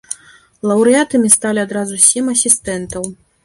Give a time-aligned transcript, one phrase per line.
[0.69, 3.03] Лаўрэатамі сталі адразу сем асістэнтаў.